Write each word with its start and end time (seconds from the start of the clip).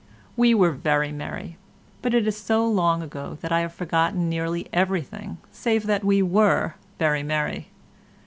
We 0.35 0.55
were 0.55 0.71
very 0.71 1.11
merry, 1.11 1.57
but 2.01 2.15
it 2.15 2.25
is 2.25 2.35
so 2.35 2.65
long 2.65 3.03
ago 3.03 3.37
that 3.41 3.51
I 3.51 3.59
have 3.59 3.71
forgotten 3.71 4.27
nearly 4.29 4.67
everything 4.73 5.37
save 5.51 5.85
that 5.85 6.03
we 6.03 6.23
were 6.23 6.73
very 6.97 7.21
merry. 7.21 7.67